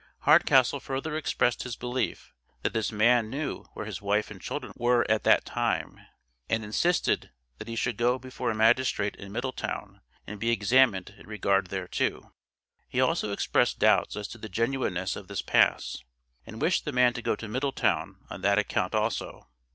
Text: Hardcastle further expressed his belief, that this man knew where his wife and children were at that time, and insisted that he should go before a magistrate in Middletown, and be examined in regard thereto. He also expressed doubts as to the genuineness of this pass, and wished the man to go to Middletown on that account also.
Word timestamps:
Hardcastle 0.23 0.79
further 0.81 1.15
expressed 1.15 1.61
his 1.61 1.75
belief, 1.75 2.33
that 2.63 2.73
this 2.73 2.91
man 2.91 3.29
knew 3.29 3.65
where 3.75 3.85
his 3.85 4.01
wife 4.01 4.31
and 4.31 4.41
children 4.41 4.73
were 4.75 5.05
at 5.11 5.23
that 5.25 5.45
time, 5.45 5.99
and 6.49 6.63
insisted 6.63 7.29
that 7.59 7.67
he 7.67 7.75
should 7.75 7.97
go 7.97 8.17
before 8.17 8.49
a 8.49 8.55
magistrate 8.55 9.15
in 9.17 9.31
Middletown, 9.31 10.01
and 10.25 10.39
be 10.39 10.49
examined 10.49 11.13
in 11.19 11.27
regard 11.27 11.67
thereto. 11.67 12.33
He 12.89 12.99
also 12.99 13.31
expressed 13.31 13.77
doubts 13.77 14.15
as 14.15 14.27
to 14.29 14.39
the 14.39 14.49
genuineness 14.49 15.15
of 15.15 15.27
this 15.27 15.43
pass, 15.43 15.99
and 16.47 16.59
wished 16.59 16.83
the 16.83 16.91
man 16.91 17.13
to 17.13 17.21
go 17.21 17.35
to 17.35 17.47
Middletown 17.47 18.25
on 18.27 18.41
that 18.41 18.57
account 18.57 18.95
also. 18.95 19.49